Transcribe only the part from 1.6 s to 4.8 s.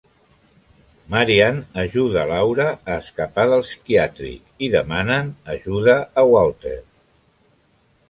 ajuda Laura a escapar del psiquiàtric i